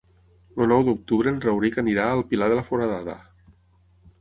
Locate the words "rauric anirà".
1.43-2.07